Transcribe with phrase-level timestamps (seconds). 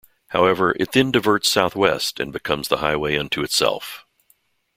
[0.29, 4.03] However, it then diverts southwest and becomes the highway unto itself.